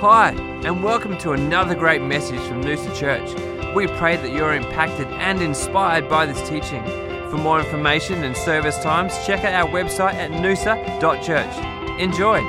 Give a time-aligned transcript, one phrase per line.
[0.00, 3.74] Hi, and welcome to another great message from Noosa Church.
[3.74, 6.84] We pray that you're impacted and inspired by this teaching.
[7.30, 12.00] For more information and service times, check out our website at noosa.church.
[12.00, 12.40] Enjoy.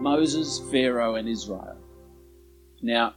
[0.00, 1.78] Moses, Pharaoh, and Israel.
[2.82, 3.14] Now,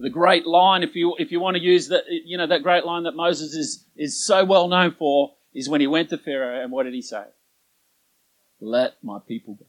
[0.00, 2.84] the great line, if you if you want to use that, you know that great
[2.84, 6.60] line that Moses is is so well known for, is when he went to Pharaoh
[6.60, 7.26] and what did he say?
[8.60, 9.66] Let my people go.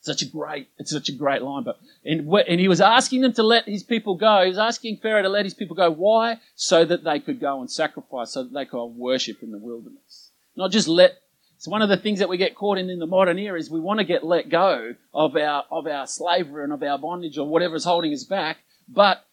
[0.00, 1.64] Such a great, it's such a great line.
[1.64, 4.42] But and, and he was asking them to let his people go.
[4.42, 5.90] He was asking Pharaoh to let his people go.
[5.90, 6.38] Why?
[6.54, 10.30] So that they could go and sacrifice, so that they could worship in the wilderness.
[10.56, 11.18] Not just let.
[11.56, 13.68] It's one of the things that we get caught in in the modern era is
[13.68, 17.36] we want to get let go of our of our slavery and of our bondage
[17.36, 19.24] or whatever is holding us back, but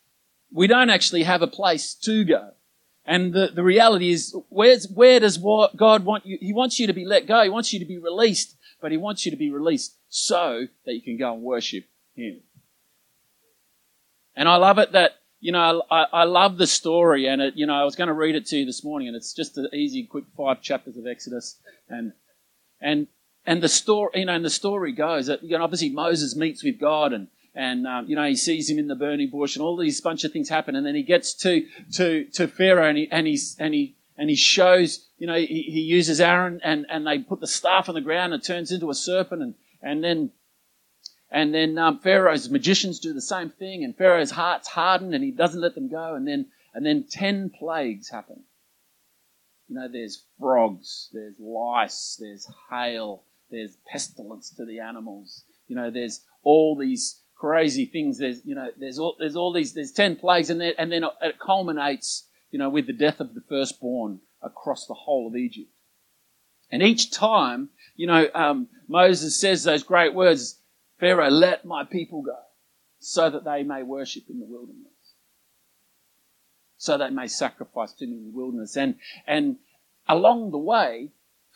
[0.51, 2.51] we don't actually have a place to go.
[3.05, 6.39] And the, the reality is, where's, where does what God want you?
[6.41, 7.43] He wants you to be let go.
[7.43, 8.54] He wants you to be released,
[8.85, 12.41] but He wants you to be released so that you can go and worship Him.
[14.35, 17.65] And I love it that, you know, I, I love the story and it, you
[17.65, 19.69] know, I was going to read it to you this morning and it's just an
[19.73, 21.57] easy, quick five chapters of Exodus
[21.89, 22.13] and,
[22.79, 23.07] and,
[23.43, 26.63] and the story, you know, and the story goes that, you know, obviously Moses meets
[26.63, 29.63] with God and, and um, you know he sees him in the burning bush, and
[29.63, 32.97] all these bunch of things happen, and then he gets to to to Pharaoh, and
[32.97, 36.85] he and he's and he and he shows, you know, he, he uses Aaron, and
[36.89, 39.55] and they put the staff on the ground, and it turns into a serpent, and
[39.81, 40.31] and then
[41.31, 45.31] and then um, Pharaoh's magicians do the same thing, and Pharaoh's heart's hardened, and he
[45.31, 46.15] doesn't let them go.
[46.15, 48.43] And then, and then ten plagues happen.
[49.67, 55.43] You know, there's frogs, there's lice, there's hail, there's pestilence to the animals.
[55.67, 58.19] You know, there's all these crazy things.
[58.19, 61.39] There's, you know, there's all, there's all these, there's ten plagues, and, and then it
[61.39, 65.73] culminates, you know, with the death of the firstborn across the whole of Egypt.
[66.71, 67.67] And each time,
[67.97, 70.61] you know, um, Moses says those great words,
[70.97, 72.39] Pharaoh, let my people go
[72.97, 74.93] so that they may worship in the wilderness.
[76.77, 78.77] So they may sacrifice to me in the wilderness.
[78.77, 78.95] And,
[79.27, 79.57] and
[80.07, 81.09] along the way,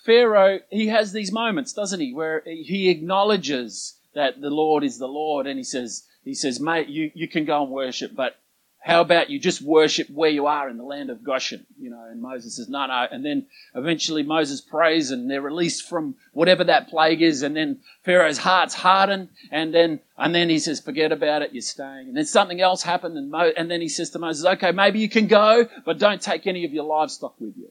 [0.06, 5.08] Pharaoh, he has these moments, doesn't he, where he acknowledges that the Lord is the
[5.08, 8.36] Lord and he says, he says, mate, you, you can go and worship, but
[8.82, 11.66] how about you just worship where you are in the land of Goshen?
[11.78, 13.08] You know, and Moses says, no, no.
[13.12, 17.44] And then eventually Moses prays and they're released from whatever that plague is.
[17.44, 19.30] And then Pharaoh's heart's hardened.
[19.52, 21.52] And then, and then he says, forget about it.
[21.52, 22.08] You're staying.
[22.08, 23.18] And then something else happened.
[23.18, 26.22] And, Mo, and then he says to Moses, okay, maybe you can go, but don't
[26.22, 27.70] take any of your livestock with you.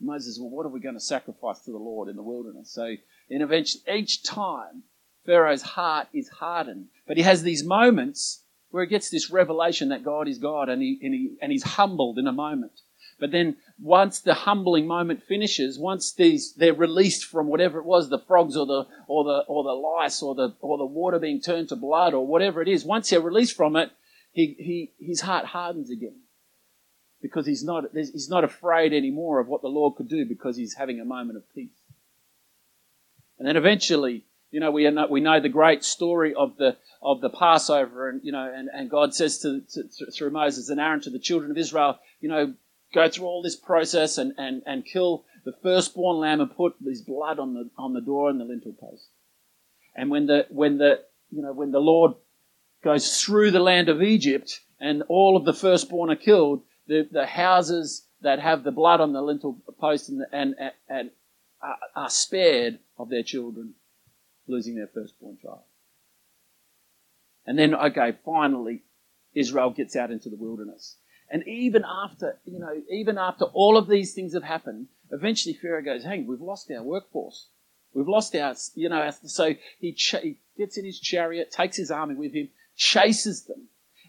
[0.00, 2.72] And Moses, well, what are we going to sacrifice to the Lord in the wilderness?
[2.72, 2.96] So
[3.28, 4.82] in eventually, each time
[5.24, 10.04] Pharaoh's heart is hardened, but he has these moments where he gets this revelation that
[10.04, 12.72] God is God and, he, and, he, and he's humbled in a moment.
[13.20, 18.08] But then once the humbling moment finishes, once these they're released from whatever it was,
[18.08, 21.40] the frogs or the or the or the lice or the or the water being
[21.40, 23.90] turned to blood or whatever it is, once they're released from it,
[24.32, 26.20] he, he his heart hardens again.
[27.20, 30.74] Because he's not he's not afraid anymore of what the Lord could do because he's
[30.74, 31.76] having a moment of peace.
[33.38, 37.20] And then eventually, you know, we know, we know the great story of the of
[37.20, 41.00] the Passover, and you know, and, and God says to, to, through Moses and Aaron
[41.02, 42.54] to the children of Israel, you know,
[42.92, 47.02] go through all this process and, and, and kill the firstborn lamb and put his
[47.02, 49.08] blood on the on the door and the lintel post.
[49.94, 51.00] And when the when the
[51.30, 52.12] you know when the Lord
[52.82, 57.26] goes through the land of Egypt and all of the firstborn are killed, the, the
[57.26, 60.54] houses that have the blood on the lintel post and, and,
[60.88, 61.10] and,
[61.62, 63.74] are, are spared of their children
[64.50, 65.62] losing their firstborn child.
[67.46, 68.82] And then, okay, finally,
[69.34, 70.96] Israel gets out into the wilderness.
[71.30, 75.82] And even after, you know, even after all of these things have happened, eventually Pharaoh
[75.82, 77.48] goes, hey, we've lost our workforce.
[77.94, 81.90] We've lost our, you know, so he, ch- he gets in his chariot, takes his
[81.90, 83.68] army with him, chases them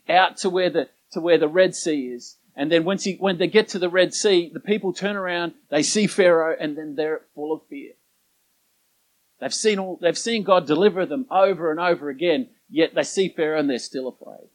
[0.09, 2.37] out to where the, to where the Red Sea is.
[2.55, 5.53] And then once he, when they get to the Red Sea, the people turn around,
[5.69, 7.93] they see Pharaoh, and then they're full of fear.
[9.41, 13.27] They've seen all, they've seen God deliver them over and over again, yet they see
[13.27, 14.49] Pharaoh and they're still afraid.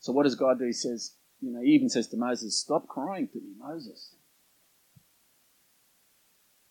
[0.00, 0.66] So what does God do?
[0.66, 4.16] He says, you know, he even says to Moses, stop crying to me, Moses.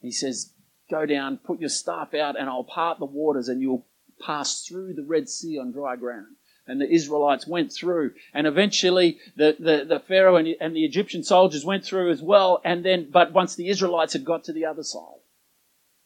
[0.01, 0.53] He says,
[0.89, 3.87] go down, put your staff out, and I'll part the waters, and you'll
[4.25, 6.35] pass through the Red Sea on dry ground.
[6.67, 11.23] And the Israelites went through, and eventually the, the, the Pharaoh and, and the Egyptian
[11.23, 12.61] soldiers went through as well.
[12.65, 15.20] And then, but once the Israelites had got to the other side,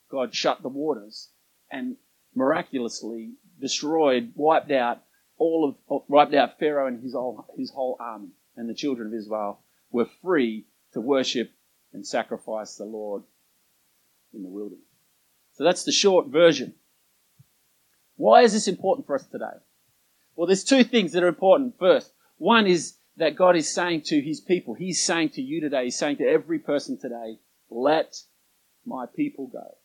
[0.10, 1.30] God shut the waters
[1.72, 1.98] and
[2.34, 5.02] miraculously destroyed, wiped out
[5.38, 8.30] all of, wiped out Pharaoh and his whole, his whole army.
[8.56, 9.60] And the children of Israel
[9.92, 11.52] were free to worship
[11.94, 13.24] and sacrifice the Lord
[14.34, 14.84] in the wilderness.
[15.54, 16.74] So that's the short version.
[18.18, 19.58] Why is this important for us today?
[20.36, 21.80] Well, there's two things that are important.
[21.80, 25.86] First, one is that God is saying to his people, he's saying to you today,
[25.86, 28.16] he's saying to every person today, let
[28.86, 29.78] my people go.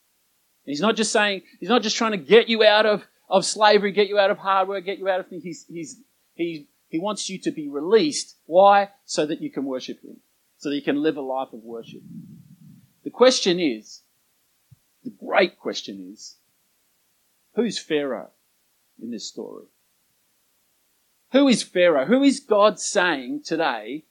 [0.65, 3.93] He's not just saying, he's not just trying to get you out of, of slavery,
[3.93, 5.43] get you out of hard work, get you out of things.
[5.43, 5.97] He's, he's,
[6.35, 8.37] he, he wants you to be released.
[8.47, 8.91] Why?
[9.05, 10.17] So that you can worship him.
[10.59, 12.03] So that you can live a life of worship.
[13.05, 14.03] The question is,
[15.05, 16.37] the great question is,
[17.55, 18.31] who's Pharaoh
[19.03, 19.65] in this story?
[21.33, 22.05] Who is Pharaoh?
[22.05, 24.05] Who is God saying today,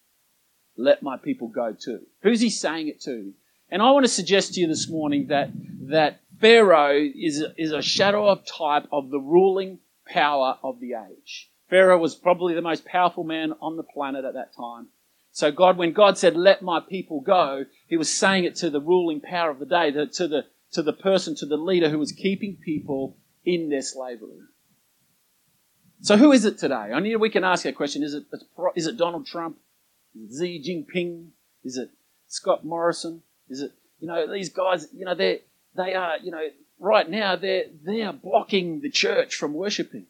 [0.77, 1.99] let my people go to?
[2.23, 3.33] Who's he saying it to?
[3.69, 5.51] And I want to suggest to you this morning that,
[5.89, 11.51] that Pharaoh is, is a shadow of type of the ruling power of the age.
[11.69, 14.87] Pharaoh was probably the most powerful man on the planet at that time.
[15.31, 18.81] So God, when God said, let my people go, he was saying it to the
[18.81, 22.11] ruling power of the day, to the, to the person, to the leader who was
[22.11, 24.39] keeping people in their slavery.
[26.01, 26.75] So who is it today?
[26.75, 28.03] I mean, we can ask that question.
[28.03, 28.23] Is it,
[28.75, 29.57] is it Donald Trump?
[30.15, 31.27] Is it Xi Jinping?
[31.63, 31.89] Is it
[32.27, 33.21] Scott Morrison?
[33.49, 35.41] Is it, you know, these guys, you know, they
[35.75, 36.47] they are, you know,
[36.79, 40.07] right now they're, they are blocking the church from worshiping.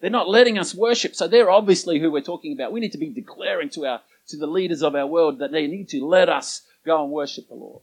[0.00, 1.14] They're not letting us worship.
[1.14, 2.72] So they're obviously who we're talking about.
[2.72, 5.66] We need to be declaring to our, to the leaders of our world that they
[5.66, 7.82] need to let us go and worship the Lord.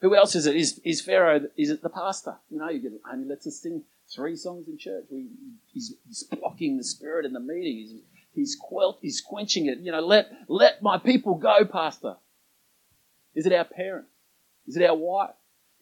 [0.00, 0.56] Who else is it?
[0.56, 2.36] Is, is Pharaoh, is it the pastor?
[2.50, 5.04] You know, you get, only lets us sing three songs in church.
[5.10, 5.28] We,
[5.72, 7.76] he's, he's blocking the spirit in the meeting.
[7.76, 7.94] He's,
[8.34, 8.56] he's,
[9.00, 9.78] he's quenching it.
[9.78, 12.16] You know, let, let my people go, pastor.
[13.36, 14.10] Is it our parents?
[14.66, 15.30] Is it our wife?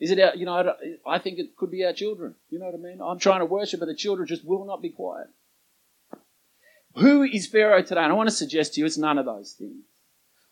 [0.00, 0.74] Is it our, you know,
[1.06, 2.34] I think it could be our children.
[2.48, 3.00] You know what I mean?
[3.02, 5.28] I'm trying to worship, but the children just will not be quiet.
[6.96, 8.00] Who is Pharaoh today?
[8.00, 9.84] And I want to suggest to you it's none of those things.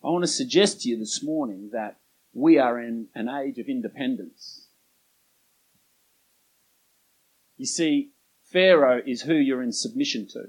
[0.04, 1.96] I want to suggest to you this morning that
[2.32, 4.66] we are in an age of independence.
[7.56, 8.10] You see,
[8.44, 10.44] Pharaoh is who you're in submission to.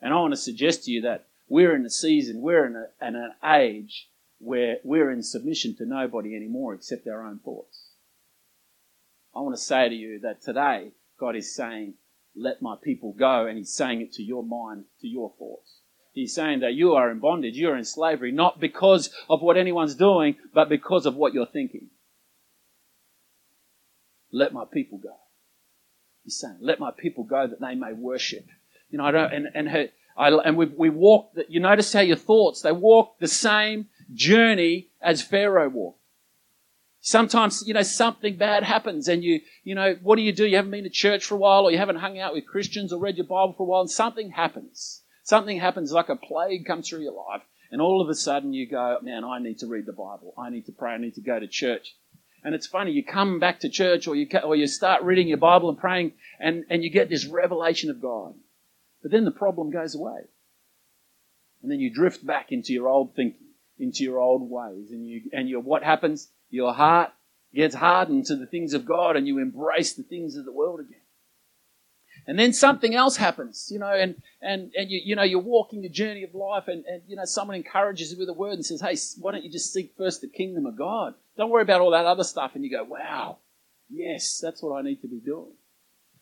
[0.00, 3.06] And I want to suggest to you that we're in a season, we're in, a,
[3.06, 4.08] in an age
[4.38, 7.79] where we're in submission to nobody anymore except our own thoughts.
[9.34, 11.94] I want to say to you that today God is saying,
[12.34, 15.80] let my people go, and He's saying it to your mind, to your thoughts.
[16.12, 19.94] He's saying that you are in bondage, you're in slavery, not because of what anyone's
[19.94, 21.88] doing, but because of what you're thinking.
[24.32, 25.16] Let my people go.
[26.24, 28.46] He's saying, let my people go that they may worship.
[28.90, 31.92] You know, I don't, and, and her, I, and we, we walk, that you notice
[31.92, 35.99] how your thoughts, they walk the same journey as Pharaoh walked.
[37.02, 40.46] Sometimes, you know, something bad happens and you, you know, what do you do?
[40.46, 42.92] You haven't been to church for a while or you haven't hung out with Christians
[42.92, 45.02] or read your Bible for a while and something happens.
[45.22, 48.68] Something happens like a plague comes through your life and all of a sudden you
[48.68, 50.34] go, man, I need to read the Bible.
[50.36, 50.92] I need to pray.
[50.92, 51.96] I need to go to church.
[52.42, 55.38] And it's funny, you come back to church or you, or you start reading your
[55.38, 58.34] Bible and praying and, and you get this revelation of God.
[59.02, 60.20] But then the problem goes away.
[61.62, 63.48] And then you drift back into your old thinking,
[63.78, 64.90] into your old ways.
[64.90, 66.28] And you, and you, what happens?
[66.50, 67.12] Your heart
[67.54, 70.80] gets hardened to the things of God and you embrace the things of the world
[70.80, 71.00] again.
[72.26, 75.82] And then something else happens, you know, and, and, and you, you know, you're walking
[75.82, 78.66] the journey of life and, and, you know, someone encourages you with a word and
[78.66, 81.14] says, hey, why don't you just seek first the kingdom of God?
[81.36, 82.52] Don't worry about all that other stuff.
[82.54, 83.38] And you go, wow,
[83.88, 85.52] yes, that's what I need to be doing.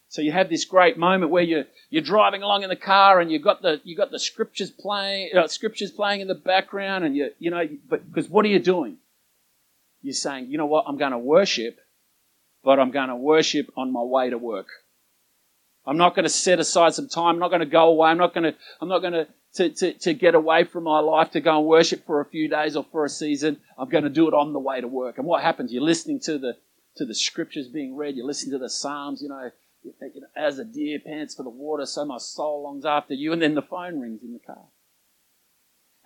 [0.09, 3.31] So you have this great moment where you're, you're driving along in the car and
[3.31, 7.15] you've got the, you got the scriptures playing, uh, scriptures playing in the background and
[7.15, 8.97] you, you know, but, because what are you doing?
[10.03, 11.79] You're saying, you know what, I'm going to worship,
[12.63, 14.69] but I'm going to worship on my way to work.
[15.87, 17.35] I'm not going to set aside some time.
[17.35, 18.11] I'm not going to go away.
[18.11, 21.01] I'm not going to, I'm not going to, to, to, to get away from my
[21.01, 23.59] life to go and worship for a few days or for a season.
[23.79, 25.19] I'm going to do it on the way to work.
[25.19, 25.73] And what happens?
[25.73, 26.57] You're listening to the,
[26.97, 28.17] to the scriptures being read.
[28.17, 29.51] You're listening to the Psalms, you know,
[29.83, 33.33] you know, as a deer pants for the water, so my soul longs after you.
[33.33, 34.65] And then the phone rings in the car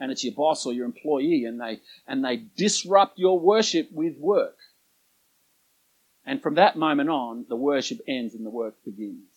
[0.03, 1.79] and it's your boss or your employee and they,
[2.09, 4.57] and they disrupt your worship with work.
[6.27, 9.31] And from that moment on, the worship ends and the work begins.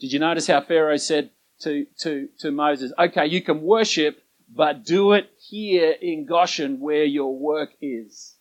[0.00, 4.20] Did you notice how Pharaoh said to, to, to Moses, okay, you can worship,
[4.52, 8.34] but do it here in Goshen where your work is.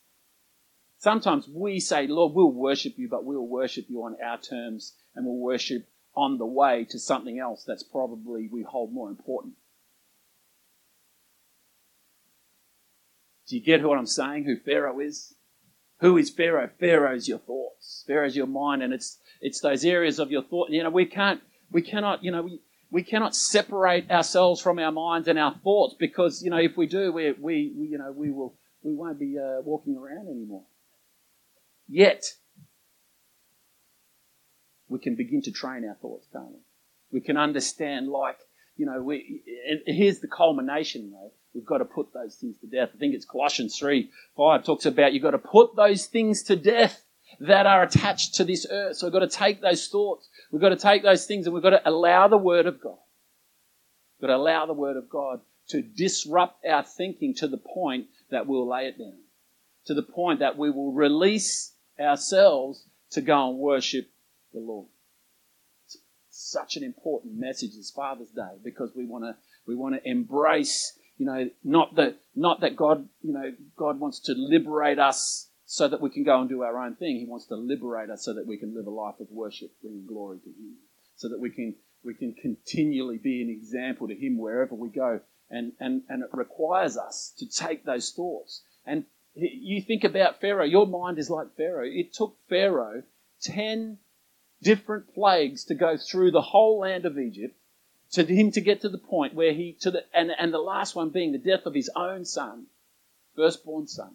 [0.98, 5.24] Sometimes we say, Lord, we'll worship you, but we'll worship you on our terms and
[5.24, 9.54] we'll worship on the way to something else that's probably we hold more important.
[13.50, 14.46] Do you get what I'm saying?
[14.46, 15.34] Who Pharaoh is?
[16.02, 16.70] Who is Pharaoh?
[16.80, 18.04] Pharaoh is your thoughts.
[18.08, 20.70] Pharaoh is your mind, and it's it's those areas of your thought.
[20.70, 21.42] You know, we can't,
[21.72, 25.96] we cannot, you know, we we cannot separate ourselves from our minds and our thoughts
[26.00, 29.20] because you know if we do, we we, we you know we will we won't
[29.20, 30.64] be uh, walking around anymore.
[31.88, 32.36] Yet,
[34.88, 36.60] we can begin to train our thoughts, can't we?
[37.12, 38.38] We can understand, like,
[38.80, 39.44] you know, we,
[39.86, 41.34] here's the culmination, though.
[41.54, 42.92] We've got to put those things to death.
[42.96, 46.56] I think it's Colossians 3 5 talks about you've got to put those things to
[46.56, 47.04] death
[47.42, 48.96] that are attached to this earth.
[48.96, 51.62] So we've got to take those thoughts, we've got to take those things, and we've
[51.62, 52.98] got to allow the Word of God.
[54.18, 58.08] We've got to allow the Word of God to disrupt our thinking to the point
[58.32, 59.20] that we'll lay it down,
[59.88, 64.10] to the point that we will release ourselves to go and worship
[64.54, 64.88] the Lord.
[66.52, 69.36] Such an important message as Father's Day because we want to
[69.68, 74.20] we want to embrace, you know, not that not that God, you know, God wants
[74.22, 77.18] to liberate us so that we can go and do our own thing.
[77.18, 80.08] He wants to liberate us so that we can live a life of worship, bringing
[80.08, 80.78] glory to Him,
[81.16, 85.20] so that we can we can continually be an example to Him wherever we go.
[85.52, 88.64] And and and it requires us to take those thoughts.
[88.88, 90.66] And you think about Pharaoh.
[90.66, 91.86] Your mind is like Pharaoh.
[91.86, 93.04] It took Pharaoh
[93.40, 94.00] ten
[94.62, 97.56] different plagues to go through the whole land of Egypt
[98.12, 100.96] to him to get to the point where he to the and, and the last
[100.96, 102.66] one being the death of his own son,
[103.36, 104.12] firstborn son,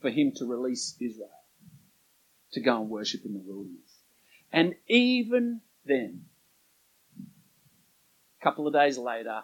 [0.00, 1.30] for him to release Israel
[2.52, 4.00] to go and worship in the wilderness.
[4.52, 6.26] And even then,
[8.40, 9.42] a couple of days later,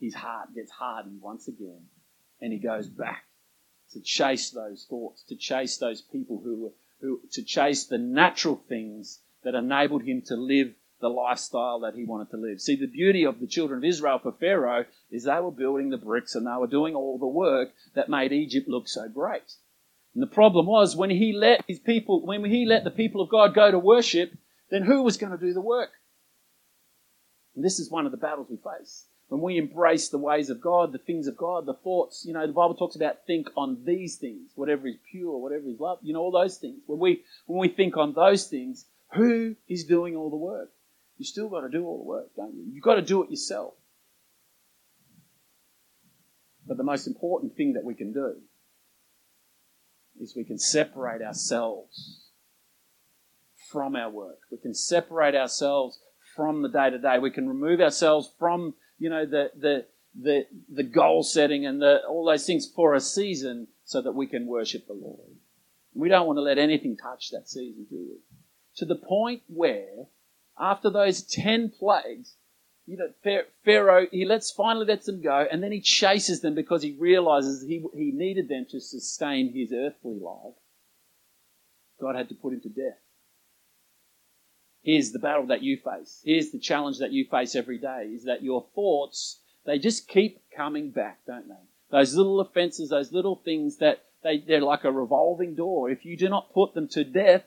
[0.00, 1.84] his heart gets hardened once again,
[2.40, 3.24] and he goes back
[3.92, 8.56] to chase those thoughts, to chase those people who were who, to chase the natural
[8.68, 12.60] things that enabled him to live the lifestyle that he wanted to live.
[12.60, 15.98] See, the beauty of the children of Israel for Pharaoh is they were building the
[15.98, 19.52] bricks and they were doing all the work that made Egypt look so great.
[20.14, 23.28] And the problem was when he let his people, when he let the people of
[23.28, 24.32] God go to worship,
[24.70, 25.90] then who was going to do the work?
[27.54, 30.60] And this is one of the battles we face when we embrace the ways of
[30.60, 33.82] God, the things of God, the thoughts, you know, the Bible talks about think on
[33.84, 36.80] these things, whatever is pure, whatever is love, you know, all those things.
[36.86, 40.70] When we when we think on those things, who is doing all the work?
[41.18, 42.66] You still got to do all the work, don't you?
[42.72, 43.74] You've got to do it yourself.
[46.66, 48.34] But the most important thing that we can do
[50.20, 52.30] is we can separate ourselves
[53.70, 54.38] from our work.
[54.50, 55.98] We can separate ourselves
[56.34, 57.18] from the day to day.
[57.18, 59.86] We can remove ourselves from you know, the, the,
[60.20, 64.26] the, the goal setting and the, all those things for a season so that we
[64.26, 65.30] can worship the Lord.
[65.94, 68.16] We don't want to let anything touch that season, do we?
[68.76, 70.06] To the point where,
[70.58, 72.34] after those ten plagues,
[72.86, 76.82] you know, Pharaoh, he lets, finally lets them go, and then he chases them because
[76.82, 80.54] he realizes he, he needed them to sustain his earthly life.
[82.00, 82.98] God had to put him to death.
[84.86, 86.22] Here's the battle that you face.
[86.24, 90.40] Here's the challenge that you face every day is that your thoughts, they just keep
[90.56, 91.54] coming back, don't they?
[91.90, 95.90] Those little offenses, those little things that they, they're like a revolving door.
[95.90, 97.42] If you do not put them to death,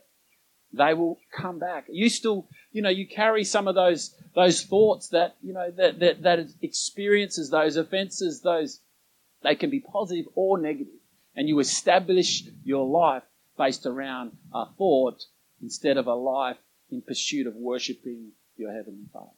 [0.73, 1.85] they will come back.
[1.89, 5.97] You still, you know, you carry some of those, those thoughts that, you know, that,
[6.01, 8.81] that, that experiences, those offenses, those,
[9.43, 10.99] they can be positive or negative.
[11.37, 13.23] And you establish your life
[13.57, 15.23] based around a thought
[15.61, 16.57] instead of a life
[16.91, 19.31] in pursuit of worshipping your Heavenly Father.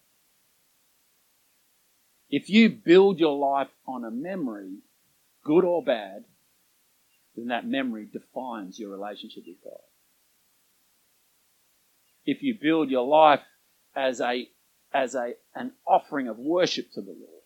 [2.29, 4.77] If you build your life on a memory,
[5.43, 6.23] good or bad,
[7.35, 9.79] then that memory defines your relationship with God.
[12.25, 13.41] If you build your life
[13.95, 14.47] as a
[14.93, 17.43] as a an offering of worship to the Lord,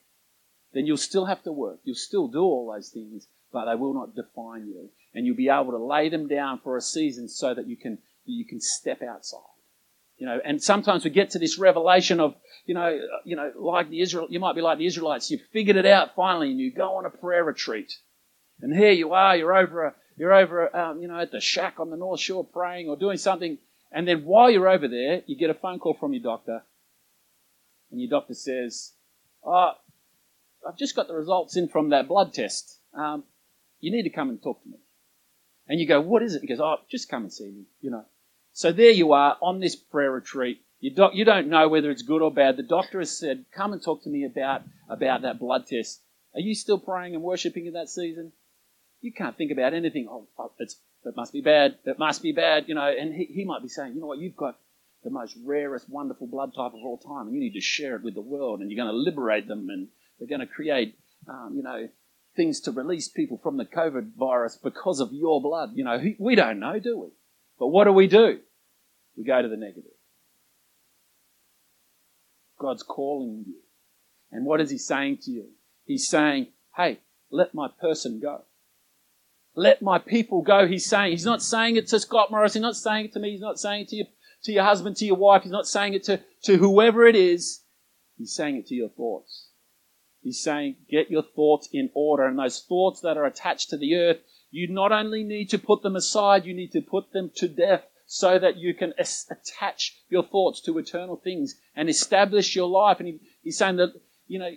[0.73, 1.79] then you'll still have to work.
[1.83, 4.89] You'll still do all those things, but they will not define you.
[5.13, 7.99] And you'll be able to lay them down for a season so that you can
[8.25, 9.54] you can step outside.
[10.17, 13.89] You know, and sometimes we get to this revelation of, you know, you know, like
[13.89, 15.29] the Israel, you might be like the Israelites.
[15.29, 17.91] You've figured it out finally, and you go on a prayer retreat,
[18.61, 19.35] and here you are.
[19.35, 22.21] You're over, a, you're over, a, um, you know, at the shack on the North
[22.21, 23.57] Shore praying or doing something,
[23.91, 26.63] and then while you're over there, you get a phone call from your doctor,
[27.91, 28.93] and your doctor says,
[29.43, 29.71] "Oh,
[30.65, 32.79] I've just got the results in from that blood test.
[32.93, 33.25] Um,
[33.81, 34.77] you need to come and talk to me."
[35.67, 37.91] And you go, "What is it?" He goes, "Oh, just come and see me." You
[37.91, 38.05] know.
[38.55, 40.61] So there you are on this prayer retreat.
[40.79, 42.55] You, do, you don't know whether it's good or bad.
[42.55, 45.99] The doctor has said, come and talk to me about, about that blood test.
[46.33, 48.31] Are you still praying and worshipping in that season?
[49.01, 50.07] You can't think about anything.
[50.09, 51.75] Oh, oh it's, it must be bad.
[51.83, 52.69] It must be bad.
[52.69, 54.57] You know, and he, he might be saying, you know what, you've got
[55.03, 58.03] the most rarest, wonderful blood type of all time, and you need to share it
[58.03, 60.97] with the world, and you're going to liberate them, and they're going to create,
[61.27, 61.89] um, you know,
[62.37, 65.71] things to release people from the COVID virus because of your blood.
[65.75, 67.07] You know, we don't know, do we?
[67.59, 68.39] But what do we do?
[69.17, 69.91] We go to the negative.
[72.59, 73.55] God's calling you.
[74.31, 75.45] And what is He saying to you?
[75.85, 78.41] He's saying, hey, let my person go.
[79.55, 80.67] Let my people go.
[80.67, 82.53] He's saying, He's not saying it to Scott Morris.
[82.53, 83.31] He's not saying it to me.
[83.31, 84.05] He's not saying it to you,
[84.43, 85.43] to your husband, to your wife.
[85.43, 87.61] He's not saying it to, to whoever it is.
[88.17, 89.49] He's saying it to your thoughts.
[90.21, 92.25] He's saying, get your thoughts in order.
[92.25, 94.17] And those thoughts that are attached to the earth,
[94.51, 97.83] you not only need to put them aside, you need to put them to death
[98.05, 102.99] so that you can attach your thoughts to eternal things and establish your life.
[102.99, 103.93] And he, he's saying that,
[104.27, 104.51] you know,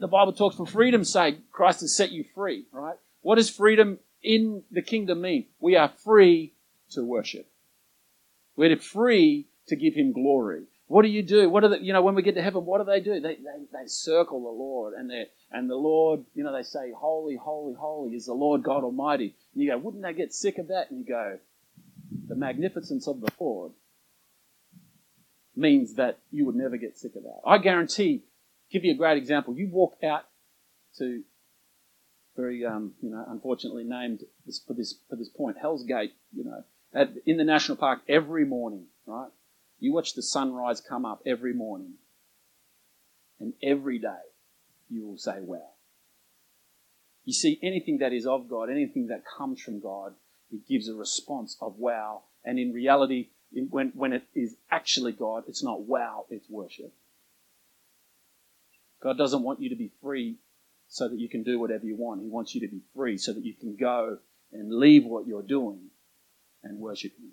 [0.00, 2.96] the Bible talks for freedom's sake, Christ has set you free, right?
[3.22, 5.46] What does freedom in the kingdom mean?
[5.60, 6.54] We are free
[6.90, 7.48] to worship.
[8.56, 10.64] We're free to give him glory.
[10.86, 11.48] What do you do?
[11.48, 13.20] What are the, you know, when we get to heaven, what do they do?
[13.20, 15.24] They, they, they circle the Lord and they
[15.54, 19.36] and the Lord, you know, they say, Holy, holy, holy is the Lord God Almighty.
[19.54, 20.90] And you go, wouldn't they get sick of that?
[20.90, 21.38] And you go,
[22.26, 23.70] the magnificence of the Lord
[25.54, 27.40] means that you would never get sick of that.
[27.46, 28.24] I guarantee,
[28.72, 29.54] give you a great example.
[29.54, 30.24] You walk out
[30.98, 31.22] to
[32.36, 36.14] very, um, you know, unfortunately named this, for this for this point, Hell's Gate.
[36.36, 39.30] You know, at, in the national park every morning, right?
[39.78, 41.92] You watch the sunrise come up every morning,
[43.38, 44.33] and every day
[44.88, 45.70] you will say, "Wow."
[47.24, 50.14] You see, anything that is of God, anything that comes from God,
[50.52, 52.22] it gives a response of wow.
[52.44, 53.28] And in reality,
[53.70, 56.92] when, when it is actually God, it's not wow, it's worship.
[59.02, 60.36] God doesn't want you to be free
[60.88, 62.22] so that you can do whatever you want.
[62.22, 64.18] He wants you to be free so that you can go
[64.52, 65.90] and leave what you're doing
[66.62, 67.32] and worship Him.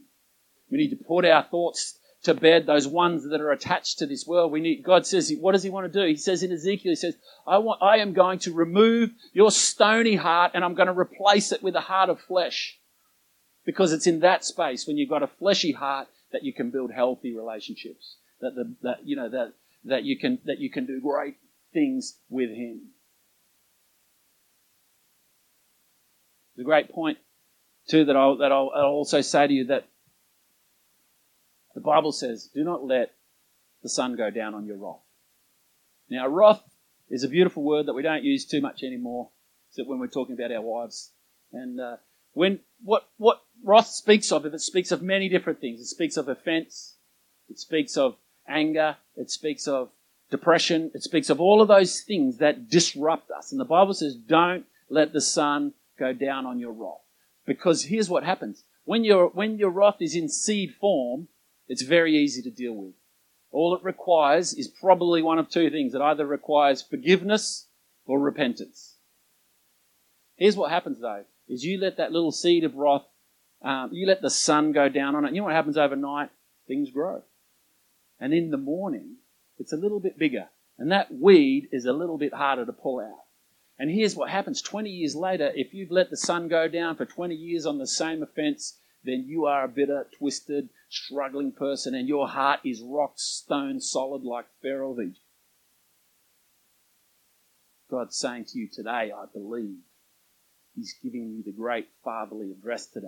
[0.69, 4.27] We need to put our thoughts to bed, those ones that are attached to this
[4.27, 4.51] world.
[4.51, 6.07] We need, God says, what does He want to do?
[6.07, 7.15] He says in Ezekiel, He says,
[7.47, 11.51] I want, I am going to remove your stony heart and I'm going to replace
[11.51, 12.77] it with a heart of flesh.
[13.65, 16.91] Because it's in that space when you've got a fleshy heart that you can build
[16.91, 18.17] healthy relationships.
[18.39, 19.53] That the, that, you know, that,
[19.85, 21.35] that you can, that you can do great
[21.73, 22.89] things with Him.
[26.57, 27.17] The great point,
[27.87, 29.85] too, that I'll, that I'll, I'll also say to you that
[31.73, 33.13] the Bible says, do not let
[33.83, 35.01] the sun go down on your wrath.
[36.09, 36.61] Now, wrath
[37.09, 39.29] is a beautiful word that we don't use too much anymore,
[39.69, 41.11] except when we're talking about our wives.
[41.53, 41.97] And uh,
[42.33, 46.27] when what what wrath speaks of, it speaks of many different things, it speaks of
[46.27, 46.95] offense,
[47.49, 48.15] it speaks of
[48.47, 49.89] anger, it speaks of
[50.29, 53.51] depression, it speaks of all of those things that disrupt us.
[53.51, 57.01] And the Bible says, don't let the sun go down on your wrath.
[57.45, 58.63] Because here's what happens.
[58.85, 61.27] When your, when your wrath is in seed form,
[61.71, 62.91] it's very easy to deal with.
[63.49, 65.93] All it requires is probably one of two things.
[65.93, 67.67] It either requires forgiveness
[68.05, 68.97] or repentance.
[70.35, 73.05] Here's what happens though, is you let that little seed of wrath,
[73.61, 75.33] um, you let the sun go down on it.
[75.33, 76.29] You know what happens overnight?
[76.67, 77.23] Things grow.
[78.19, 79.15] And in the morning,
[79.57, 80.49] it's a little bit bigger.
[80.77, 83.23] And that weed is a little bit harder to pull out.
[83.79, 87.05] And here's what happens 20 years later if you've let the sun go down for
[87.05, 92.07] 20 years on the same offense, then you are a bitter, twisted, struggling person, and
[92.07, 95.17] your heart is rock stone solid like Egypt.
[97.89, 99.79] God's saying to you today, I believe.
[100.75, 103.07] He's giving you the great fatherly address today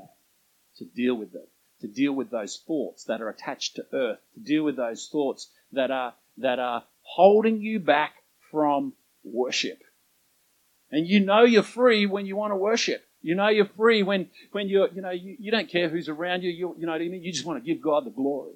[0.78, 4.40] to deal with it, to deal with those thoughts that are attached to earth, to
[4.42, 8.16] deal with those thoughts that are, that are holding you back
[8.52, 9.82] from worship.
[10.92, 13.06] And you know you're free when you want to worship.
[13.24, 16.44] You know you're free when, when you're, you know, you, you don't care who's around
[16.44, 16.52] you.
[16.52, 16.76] you.
[16.78, 17.24] You know what I mean?
[17.24, 18.54] You just want to give God the glory.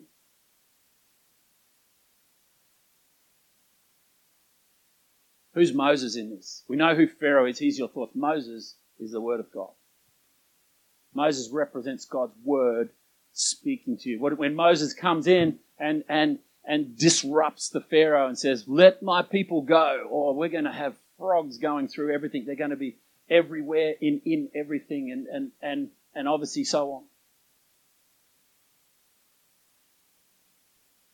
[5.54, 6.64] Who's Moses in this?
[6.68, 7.58] We know who Pharaoh is.
[7.58, 8.12] He's your thought.
[8.14, 9.72] Moses is the Word of God.
[11.16, 12.90] Moses represents God's Word
[13.32, 14.20] speaking to you.
[14.20, 19.62] When Moses comes in and, and, and disrupts the Pharaoh and says, Let my people
[19.62, 22.44] go, or we're going to have frogs going through everything.
[22.46, 22.98] They're going to be
[23.30, 27.04] everywhere in, in everything and, and, and, and obviously so on.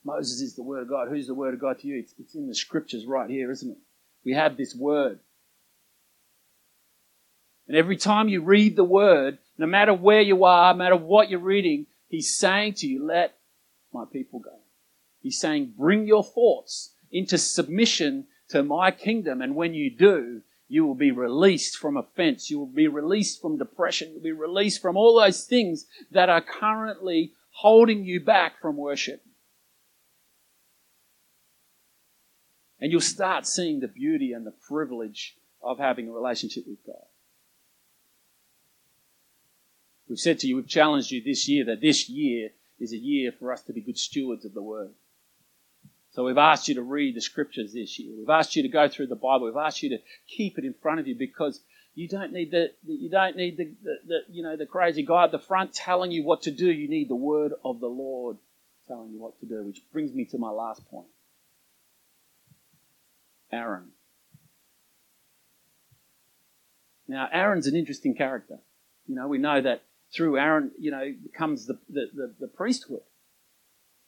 [0.05, 1.07] Moses is the Word of God.
[1.09, 1.99] Who's the Word of God to you?
[1.99, 3.77] It's, it's in the scriptures right here, isn't it?
[4.25, 5.19] We have this Word.
[7.67, 11.29] And every time you read the Word, no matter where you are, no matter what
[11.29, 13.35] you're reading, He's saying to you, let
[13.93, 14.59] my people go.
[15.21, 19.41] He's saying, bring your thoughts into submission to my kingdom.
[19.41, 22.49] And when you do, you will be released from offense.
[22.49, 24.11] You will be released from depression.
[24.11, 29.23] You'll be released from all those things that are currently holding you back from worship.
[32.79, 37.05] And you'll start seeing the beauty and the privilege of having a relationship with God.
[40.09, 42.49] We've said to you, we've challenged you this year that this year
[42.79, 44.91] is a year for us to be good stewards of the Word.
[46.13, 48.15] So we've asked you to read the scriptures this year.
[48.17, 49.45] We've asked you to go through the Bible.
[49.45, 49.97] We've asked you to
[50.27, 51.59] keep it in front of you because
[51.95, 55.25] you don't need the, you don't need the, the, the, you know the crazy guy
[55.25, 56.71] at the front telling you what to do.
[56.71, 58.37] You need the word of the Lord.
[58.87, 61.07] telling you what to do, which brings me to my last point.
[63.51, 63.89] Aaron.
[67.07, 68.59] Now, Aaron's an interesting character.
[69.07, 69.83] You know, we know that
[70.15, 73.01] through Aaron, you know, comes the, the, the, the priesthood.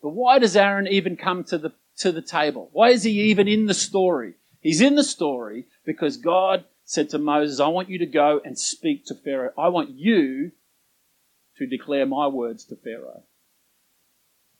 [0.02, 2.70] But why does Aaron even come to the, to the table?
[2.74, 4.34] Why is he even in the story?
[4.60, 8.58] He's in the story because God said to Moses, I want you to go and
[8.58, 9.52] speak to Pharaoh.
[9.58, 10.52] I want you
[11.58, 13.24] to declare my words to Pharaoh.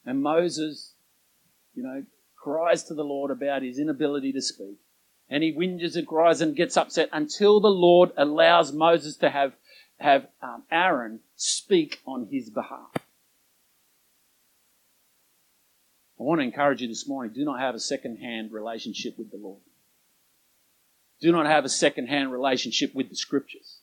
[0.06, 0.94] And Moses,
[1.74, 2.04] you know,
[2.36, 4.78] cries to the Lord about his inability to speak.
[5.30, 9.54] And he whinges and cries and gets upset until the Lord allows Moses to have,
[10.00, 12.92] have um, Aaron speak on his behalf.
[16.20, 19.32] I want to encourage you this morning do not have a second hand relationship with
[19.32, 19.62] the Lord.
[21.22, 23.80] Do not have a second hand relationship with the scriptures.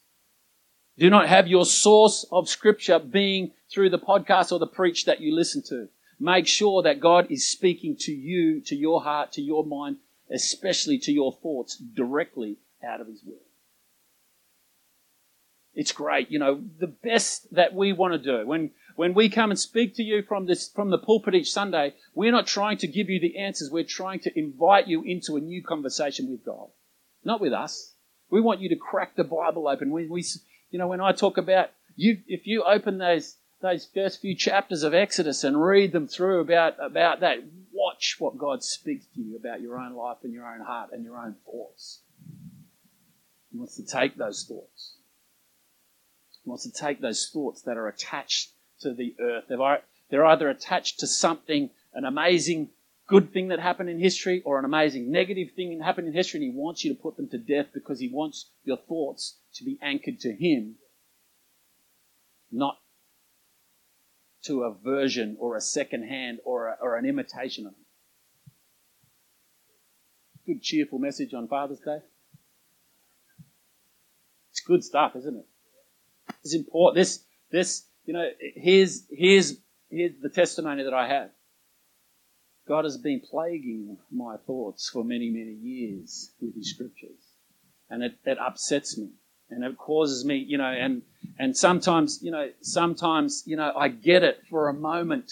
[0.99, 5.21] Do not have your source of scripture being through the podcast or the preach that
[5.21, 5.89] you listen to.
[6.21, 9.97] Make sure that God is speaking to you, to your heart, to your mind,
[10.31, 13.41] especially to your thoughts directly out of His Word.
[15.75, 16.31] It's great.
[16.31, 19.95] You know, the best that we want to do when, when we come and speak
[19.97, 23.21] to you from this, from the pulpit each Sunday, we're not trying to give you
[23.21, 23.71] the answers.
[23.71, 26.69] We're trying to invite you into a new conversation with God.
[27.25, 27.95] Not with us.
[28.31, 29.91] We want you to crack the Bible open.
[29.91, 30.25] When we,
[30.71, 34.83] you know, when I talk about you, if you open those, those first few chapters
[34.83, 37.39] of Exodus and read them through about, about that,
[37.73, 41.05] watch what God speaks to you about your own life and your own heart and
[41.05, 42.01] your own thoughts.
[43.51, 44.97] He wants to take those thoughts.
[46.43, 49.45] He wants to take those thoughts that are attached to the earth.
[50.11, 52.71] They're either attached to something, an amazing
[53.07, 56.39] good thing that happened in history or an amazing negative thing that happened in history,
[56.43, 59.65] and he wants you to put them to death because he wants your thoughts to
[59.65, 60.77] be anchored to him,
[62.51, 62.79] not
[64.43, 67.85] to a version or a second hand or, or an imitation of him.
[70.47, 71.99] Good cheerful message on Father's Day.
[74.51, 75.47] It's good stuff, isn't it?
[76.45, 76.97] It's important.
[76.97, 79.55] This, this, you know, here's, here's,
[79.91, 81.31] here's the testimony that I have.
[82.67, 87.21] God has been plaguing my thoughts for many, many years with His scriptures.
[87.91, 89.11] And it, it upsets me.
[89.51, 91.03] And it causes me, you know, and,
[91.39, 95.31] and sometimes, you know, sometimes, you know, I get it for a moment.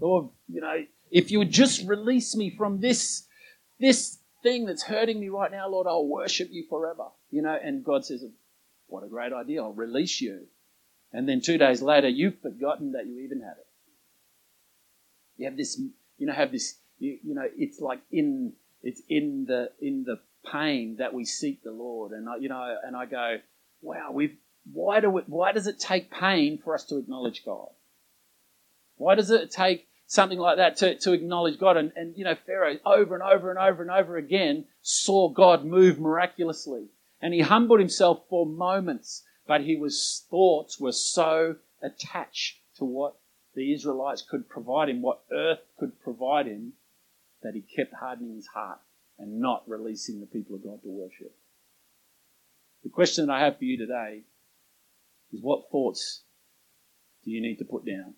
[0.00, 3.26] Or, you know, if you would just release me from this,
[3.80, 7.06] this thing that's hurting me right now, Lord, I'll worship you forever.
[7.30, 8.24] You know, and God says,
[8.86, 9.62] what a great idea.
[9.62, 10.46] I'll release you.
[11.14, 13.66] And then two days later, you've forgotten that you even had it.
[15.38, 15.80] You have this
[16.18, 20.20] you know, have this, you, you know, it's like in, it's in the, in the
[20.50, 22.12] pain that we seek the Lord.
[22.12, 23.38] And I, you know, and I go,
[23.82, 24.36] wow, we've,
[24.72, 27.68] why do we, why does it take pain for us to acknowledge God?
[28.96, 31.76] Why does it take something like that to, to acknowledge God?
[31.76, 35.64] And, and, you know, Pharaoh over and over and over and over again saw God
[35.64, 36.86] move miraculously.
[37.20, 43.16] And he humbled himself for moments, but was, thoughts were so attached to what
[43.54, 46.72] the Israelites could provide him, what earth could provide him,
[47.42, 48.80] that he kept hardening his heart
[49.18, 51.36] and not releasing the people of God to worship.
[52.82, 54.22] The question that I have for you today
[55.32, 56.22] is what thoughts
[57.24, 58.14] do you need to put down?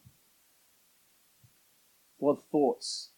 [2.19, 3.11] What thoughts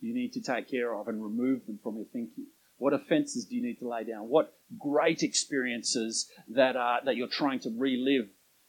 [0.00, 2.46] do you need to take care of and remove them from your thinking?
[2.78, 4.28] What offenses do you need to lay down?
[4.28, 8.28] What great experiences that are, that you're trying to relive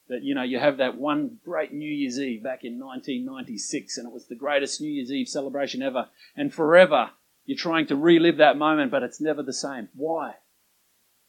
[0.09, 4.07] that you know you have that one great New Year's Eve back in 1996, and
[4.07, 7.11] it was the greatest New Year's Eve celebration ever, and forever
[7.45, 9.89] you're trying to relive that moment, but it's never the same.
[9.95, 10.35] Why?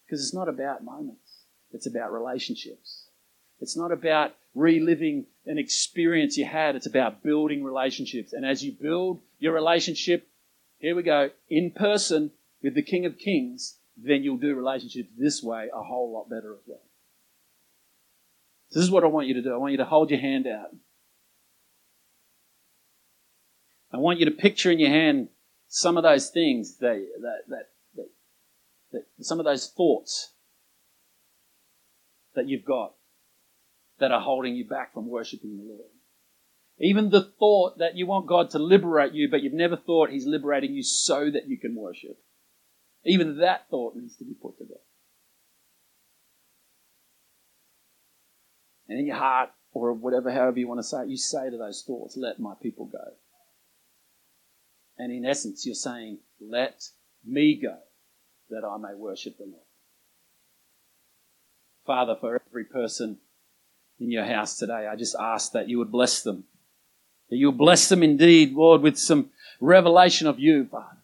[0.05, 3.09] Because it's not about moments; it's about relationships.
[3.61, 8.33] It's not about reliving an experience you had; it's about building relationships.
[8.33, 10.27] And as you build your relationship,
[10.79, 12.31] here we go in person
[12.63, 16.55] with the King of Kings, then you'll do relationships this way a whole lot better
[16.55, 16.83] as well.
[18.73, 19.53] This is what I want you to do.
[19.53, 20.71] I want you to hold your hand out.
[23.93, 25.29] I want you to picture in your hand
[25.67, 28.07] some of those things that, that, that,
[28.93, 30.33] that some of those thoughts
[32.35, 32.95] that you've got
[33.99, 35.91] that are holding you back from worshiping the Lord.
[36.79, 40.27] Even the thought that you want God to liberate you, but you've never thought He's
[40.27, 42.19] liberating you so that you can worship.
[43.05, 44.77] Even that thought needs to be put to death.
[48.89, 51.57] And in your heart, or whatever, however you want to say it, you say to
[51.57, 52.99] those thoughts, let my people go.
[54.99, 56.83] And in essence, you're saying, let
[57.25, 57.79] me go
[58.51, 59.63] that I may worship the Lord.
[61.87, 63.19] Father, for every person
[63.99, 66.45] in your house today, I just ask that you would bless them,
[67.31, 71.00] That you'll bless them indeed, Lord, with some revelation of you, Father.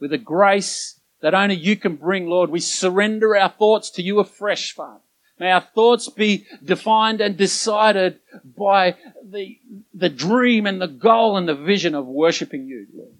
[0.00, 2.50] With a grace that only you can bring, Lord.
[2.50, 5.00] We surrender our thoughts to you afresh, Father.
[5.38, 9.58] May our thoughts be defined and decided by the,
[9.94, 13.14] the dream and the goal and the vision of worshipping you, Lord.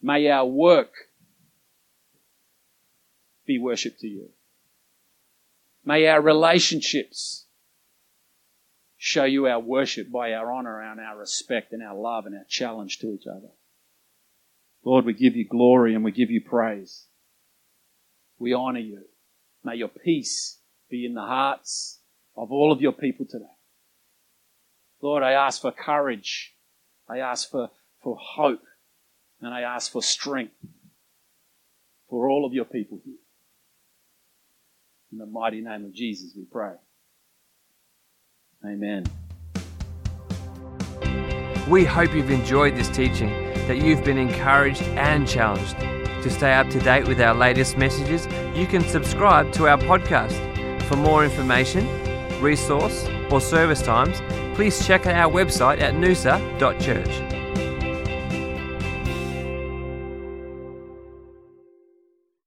[0.00, 0.92] May our work
[3.46, 4.28] be worship to you.
[5.84, 7.46] May our relationships
[8.96, 12.44] show you our worship by our honor and our respect and our love and our
[12.48, 13.48] challenge to each other.
[14.84, 17.06] Lord, we give you glory and we give you praise.
[18.38, 19.02] We honor you.
[19.64, 20.58] May your peace
[20.90, 22.00] be in the hearts
[22.36, 23.44] of all of your people today.
[25.00, 26.54] Lord, I ask for courage.
[27.08, 27.70] I ask for,
[28.02, 28.62] for hope.
[29.40, 30.54] And I ask for strength
[32.08, 33.14] for all of your people here.
[35.10, 36.74] In the mighty name of Jesus, we pray.
[38.64, 39.21] Amen.
[41.68, 43.30] We hope you've enjoyed this teaching,
[43.68, 45.78] that you've been encouraged and challenged.
[45.78, 50.38] To stay up to date with our latest messages, you can subscribe to our podcast.
[50.82, 51.88] For more information,
[52.40, 54.20] resource, or service times,
[54.54, 57.31] please check out our website at noosa.church.